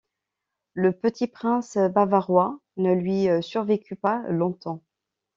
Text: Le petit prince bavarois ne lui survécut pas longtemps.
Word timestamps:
Le 0.73 0.93
petit 0.93 1.27
prince 1.27 1.77
bavarois 1.77 2.59
ne 2.77 2.91
lui 2.91 3.27
survécut 3.43 3.95
pas 3.95 4.23
longtemps. 4.29 4.81